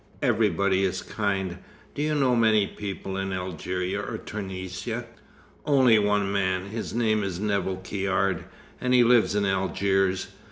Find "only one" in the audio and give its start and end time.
5.63-6.31